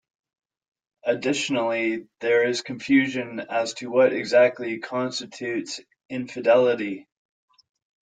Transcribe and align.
Additionally, 1.05 2.07
there 2.21 2.47
is 2.47 2.63
confusion 2.63 3.39
as 3.39 3.75
to 3.75 3.91
what 3.91 4.13
exactly 4.13 4.79
constitutes 4.79 5.79
infidelity. 6.09 7.07